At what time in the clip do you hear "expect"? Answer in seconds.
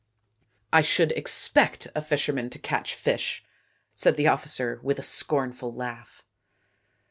1.11-1.87